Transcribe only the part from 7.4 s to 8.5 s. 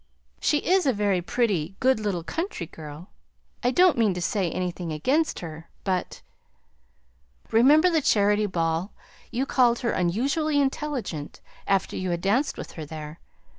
"Remember the Charity